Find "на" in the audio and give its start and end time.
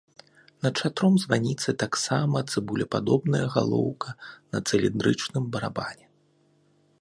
4.51-4.59